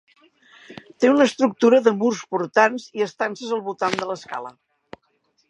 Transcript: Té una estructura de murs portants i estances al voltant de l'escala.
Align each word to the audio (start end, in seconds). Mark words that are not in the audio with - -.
Té 1.03 1.11
una 1.11 1.27
estructura 1.29 1.81
de 1.87 1.93
murs 1.99 2.23
portants 2.37 2.89
i 3.01 3.05
estances 3.09 3.53
al 3.59 3.63
voltant 3.69 4.01
de 4.03 4.11
l'escala. 4.15 4.57